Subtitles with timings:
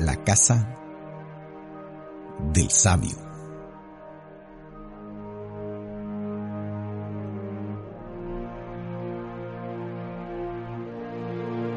[0.00, 0.76] la casa
[2.52, 3.16] del sabio.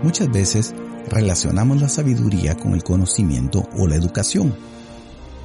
[0.03, 0.73] Muchas veces
[1.09, 4.53] relacionamos la sabiduría con el conocimiento o la educación.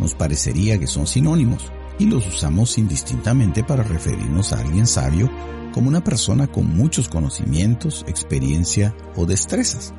[0.00, 5.30] Nos parecería que son sinónimos y los usamos indistintamente para referirnos a alguien sabio
[5.72, 9.92] como una persona con muchos conocimientos, experiencia o destrezas.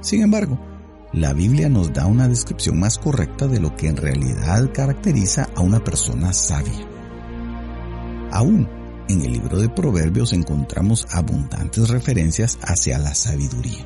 [0.00, 0.58] Sin embargo,
[1.12, 5.60] la Biblia nos da una descripción más correcta de lo que en realidad caracteriza a
[5.60, 6.88] una persona sabia.
[8.30, 8.66] Aún
[9.08, 13.84] en el libro de Proverbios encontramos abundantes referencias hacia la sabiduría,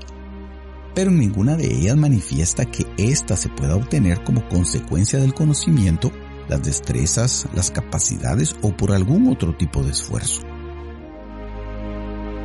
[0.94, 6.12] pero ninguna de ellas manifiesta que ésta se pueda obtener como consecuencia del conocimiento,
[6.48, 10.42] las destrezas, las capacidades o por algún otro tipo de esfuerzo.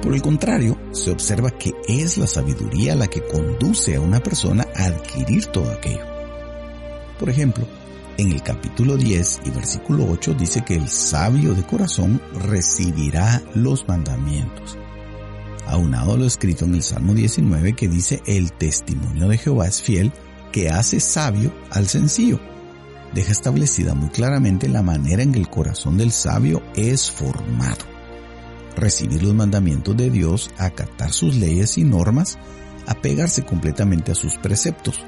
[0.02, 4.68] Por el contrario, se observa que es la sabiduría la que conduce a una persona
[4.76, 6.06] a adquirir todo aquello.
[7.20, 7.66] Por ejemplo,
[8.18, 13.88] en el capítulo 10 y versículo 8 dice que el sabio de corazón recibirá los
[13.88, 14.78] mandamientos.
[15.68, 19.82] Aunado a lo escrito en el Salmo 19 que dice el testimonio de Jehová es
[19.82, 20.12] fiel
[20.52, 22.40] que hace sabio al sencillo.
[23.14, 27.91] Deja establecida muy claramente la manera en que el corazón del sabio es formado
[28.76, 32.38] recibir los mandamientos de Dios, acatar sus leyes y normas,
[32.88, 35.00] apegarse completamente a sus preceptos.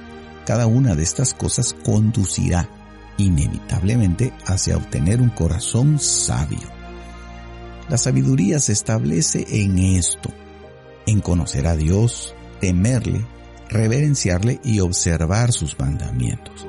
[0.46, 2.70] Cada una de estas cosas conducirá
[3.18, 6.68] inevitablemente hacia obtener un corazón sabio.
[7.90, 10.30] La sabiduría se establece en esto,
[11.06, 13.26] en conocer a Dios, temerle,
[13.70, 16.68] reverenciarle y observar sus mandamientos.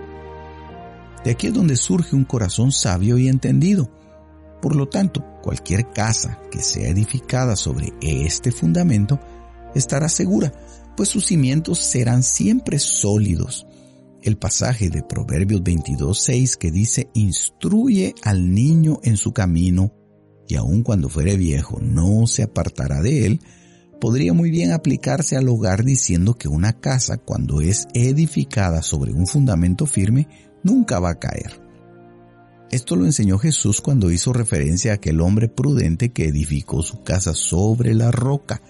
[1.24, 3.88] De aquí es donde surge un corazón sabio y entendido
[4.64, 9.20] por lo tanto, cualquier casa que sea edificada sobre este fundamento
[9.74, 10.54] estará segura,
[10.96, 13.66] pues sus cimientos serán siempre sólidos.
[14.22, 19.92] El pasaje de Proverbios 22.6 que dice, instruye al niño en su camino,
[20.48, 23.40] y aun cuando fuere viejo no se apartará de él,
[24.00, 29.26] podría muy bien aplicarse al hogar diciendo que una casa cuando es edificada sobre un
[29.26, 30.26] fundamento firme
[30.62, 31.63] nunca va a caer.
[32.70, 37.34] Esto lo enseñó Jesús cuando hizo referencia a aquel hombre prudente que edificó su casa
[37.34, 38.62] sobre la roca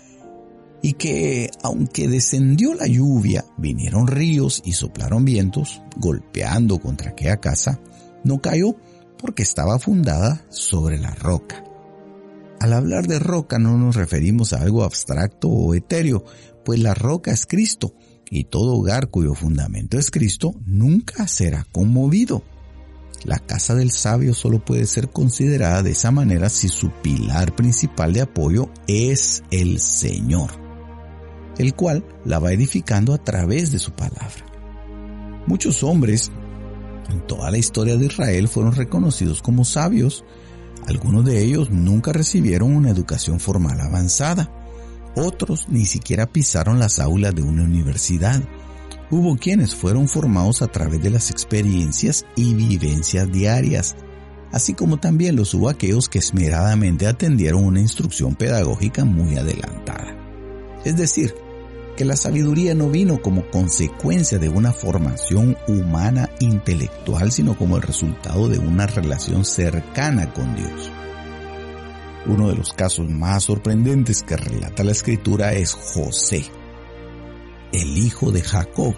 [0.83, 7.81] y que, aunque descendió la lluvia, vinieron ríos y soplaron vientos, golpeando contra aquella casa,
[8.23, 8.77] no cayó
[9.17, 11.65] porque estaba fundada sobre la roca.
[12.61, 16.25] Al hablar de roca no nos referimos a algo abstracto o etéreo,
[16.67, 17.95] pues la roca es Cristo,
[18.29, 22.43] y todo hogar cuyo fundamento es Cristo nunca será conmovido.
[23.25, 28.13] La casa del sabio solo puede ser considerada de esa manera si su pilar principal
[28.13, 30.51] de apoyo es el Señor,
[31.57, 34.45] el cual la va edificando a través de su palabra.
[35.47, 36.31] Muchos hombres
[37.09, 40.25] en toda la historia de Israel fueron reconocidos como sabios.
[40.87, 44.51] Algunos de ellos nunca recibieron una educación formal avanzada.
[45.17, 48.43] Otros ni siquiera pisaron las aulas de una universidad
[49.17, 53.95] Hubo quienes fueron formados a través de las experiencias y vivencias diarias,
[54.51, 60.17] así como también los hubo aquellos que esmeradamente atendieron una instrucción pedagógica muy adelantada.
[60.85, 61.33] Es decir,
[61.97, 67.83] que la sabiduría no vino como consecuencia de una formación humana intelectual, sino como el
[67.83, 70.91] resultado de una relación cercana con Dios.
[72.27, 76.51] Uno de los casos más sorprendentes que relata la escritura es José,
[77.75, 78.95] el hijo de Jacob,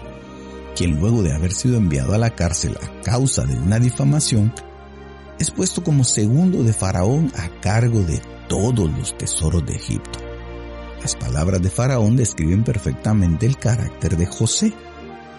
[0.75, 4.53] quien luego de haber sido enviado a la cárcel a causa de una difamación,
[5.39, 10.19] es puesto como segundo de Faraón a cargo de todos los tesoros de Egipto.
[11.01, 14.73] Las palabras de Faraón describen perfectamente el carácter de José,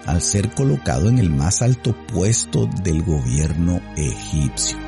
[0.06, 4.78] al ser colocado en el más alto puesto del gobierno egipcio.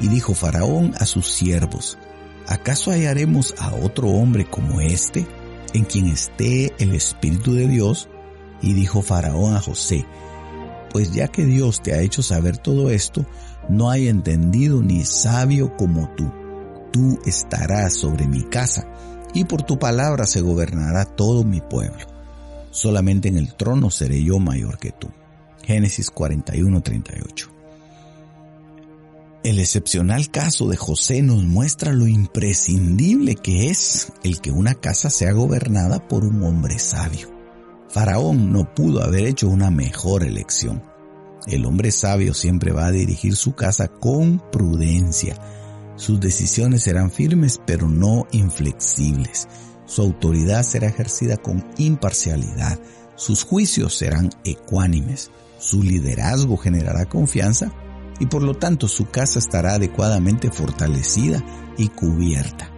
[0.00, 1.98] Y dijo Faraón a sus siervos,
[2.46, 5.26] ¿acaso hallaremos a otro hombre como este?
[5.74, 8.08] En quien esté el Espíritu de Dios,
[8.60, 10.04] y dijo Faraón a José,
[10.90, 13.26] pues ya que Dios te ha hecho saber todo esto,
[13.68, 16.32] no hay entendido ni sabio como tú.
[16.92, 18.88] Tú estarás sobre mi casa,
[19.34, 22.06] y por tu palabra se gobernará todo mi pueblo.
[22.70, 25.08] Solamente en el trono seré yo mayor que tú.
[25.64, 27.57] Génesis 41:38
[29.44, 35.10] el excepcional caso de José nos muestra lo imprescindible que es el que una casa
[35.10, 37.30] sea gobernada por un hombre sabio.
[37.88, 40.82] Faraón no pudo haber hecho una mejor elección.
[41.46, 45.40] El hombre sabio siempre va a dirigir su casa con prudencia.
[45.96, 49.46] Sus decisiones serán firmes pero no inflexibles.
[49.86, 52.78] Su autoridad será ejercida con imparcialidad.
[53.14, 57.72] sus juicios serán ecuánimes, su liderazgo generará confianza
[58.20, 61.42] y por lo tanto su casa estará adecuadamente fortalecida
[61.76, 62.70] y cubierta.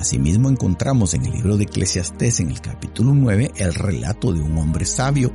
[0.00, 4.56] Asimismo encontramos en el libro de Eclesiastés en el capítulo 9 el relato de un
[4.56, 5.32] hombre sabio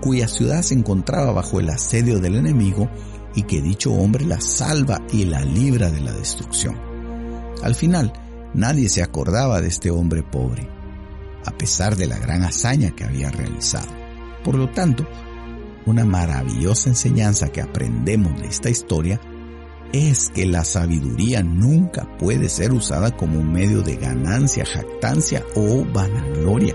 [0.00, 2.90] cuya ciudad se encontraba bajo el asedio del enemigo
[3.34, 6.76] y que dicho hombre la salva y la libra de la destrucción.
[7.62, 8.12] Al final,
[8.54, 10.68] nadie se acordaba de este hombre pobre,
[11.44, 13.88] a pesar de la gran hazaña que había realizado.
[14.42, 15.06] Por lo tanto,
[15.86, 19.20] una maravillosa enseñanza que aprendemos de esta historia
[19.92, 25.84] es que la sabiduría nunca puede ser usada como un medio de ganancia, jactancia o
[25.84, 26.74] vanagloria.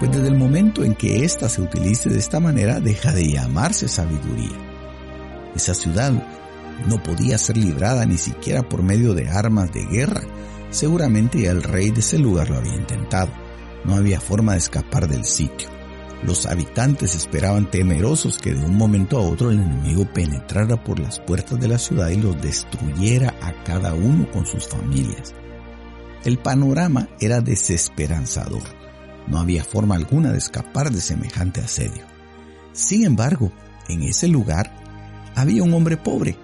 [0.00, 3.86] Pues desde el momento en que ésta se utilice de esta manera deja de llamarse
[3.86, 4.58] sabiduría.
[5.54, 6.12] Esa ciudad
[6.88, 10.22] no podía ser librada ni siquiera por medio de armas de guerra.
[10.70, 13.30] Seguramente el rey de ese lugar lo había intentado.
[13.84, 15.68] No había forma de escapar del sitio.
[16.24, 21.20] Los habitantes esperaban temerosos que de un momento a otro el enemigo penetrara por las
[21.20, 25.34] puertas de la ciudad y los destruyera a cada uno con sus familias.
[26.24, 28.62] El panorama era desesperanzador.
[29.26, 32.04] No había forma alguna de escapar de semejante asedio.
[32.72, 33.52] Sin embargo,
[33.88, 34.74] en ese lugar
[35.34, 36.38] había un hombre pobre,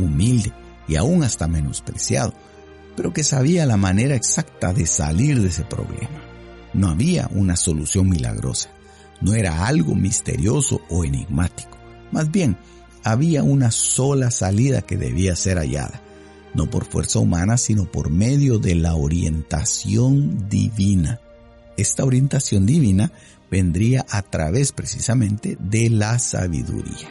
[0.00, 0.52] humilde
[0.88, 2.34] y aún hasta menospreciado,
[2.96, 6.20] pero que sabía la manera exacta de salir de ese problema.
[6.74, 8.70] No había una solución milagrosa
[9.22, 11.78] no era algo misterioso o enigmático.
[12.10, 12.56] Más bien,
[13.04, 16.02] había una sola salida que debía ser hallada,
[16.54, 21.20] no por fuerza humana, sino por medio de la orientación divina.
[21.76, 23.12] Esta orientación divina
[23.50, 27.08] vendría a través precisamente de la sabiduría.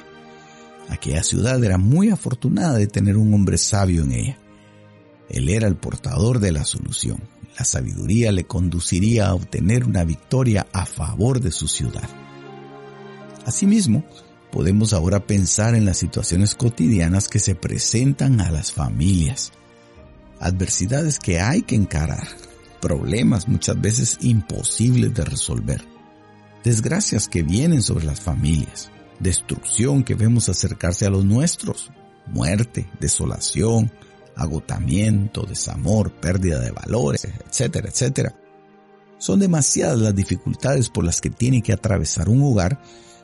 [0.90, 4.38] Aquella ciudad era muy afortunada de tener un hombre sabio en ella.
[5.30, 7.20] Él era el portador de la solución.
[7.58, 12.10] La sabiduría le conduciría a obtener una victoria a favor de su ciudad.
[13.46, 14.06] Asimismo,
[14.52, 19.52] podemos ahora pensar en las situaciones cotidianas que se presentan a las familias.
[20.40, 22.28] Adversidades que hay que encarar,
[22.82, 25.84] problemas muchas veces imposibles de resolver,
[26.64, 31.92] desgracias que vienen sobre las familias, destrucción que vemos acercarse a los nuestros,
[32.28, 33.92] muerte, desolación,
[34.36, 38.36] agotamiento, desamor, pérdida de valores, etcétera, etcétera.
[39.18, 42.82] Son demasiadas las dificultades por las que tiene que atravesar un hogar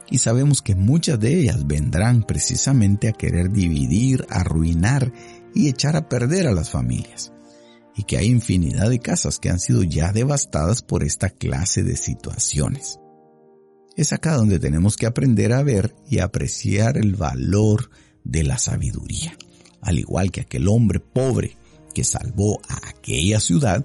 [0.09, 5.11] y sabemos que muchas de ellas vendrán precisamente a querer dividir, arruinar
[5.53, 7.33] y echar a perder a las familias.
[7.95, 11.95] Y que hay infinidad de casas que han sido ya devastadas por esta clase de
[11.95, 12.99] situaciones.
[13.95, 17.89] Es acá donde tenemos que aprender a ver y apreciar el valor
[18.23, 19.35] de la sabiduría
[19.81, 21.57] al igual que aquel hombre pobre
[21.93, 23.83] que salvó a aquella ciudad,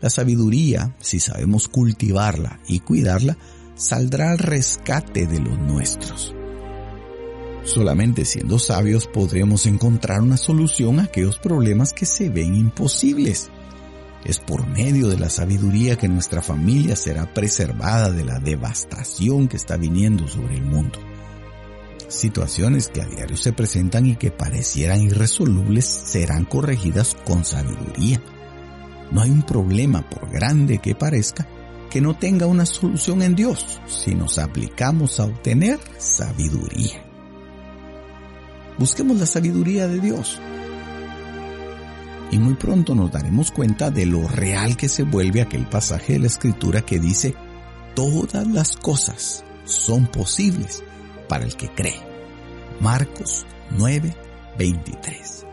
[0.00, 3.38] la sabiduría, si sabemos cultivarla y cuidarla,
[3.76, 6.34] saldrá al rescate de los nuestros.
[7.64, 13.50] Solamente siendo sabios podremos encontrar una solución a aquellos problemas que se ven imposibles.
[14.24, 19.56] Es por medio de la sabiduría que nuestra familia será preservada de la devastación que
[19.56, 20.98] está viniendo sobre el mundo.
[22.12, 28.22] Situaciones que a diario se presentan y que parecieran irresolubles serán corregidas con sabiduría.
[29.10, 31.48] No hay un problema, por grande que parezca,
[31.90, 37.02] que no tenga una solución en Dios si nos aplicamos a obtener sabiduría.
[38.78, 40.38] Busquemos la sabiduría de Dios.
[42.30, 46.18] Y muy pronto nos daremos cuenta de lo real que se vuelve aquel pasaje de
[46.18, 47.34] la escritura que dice,
[47.94, 50.84] todas las cosas son posibles
[51.32, 51.98] para el que cree.
[52.78, 54.14] Marcos 9,
[54.58, 55.46] 23.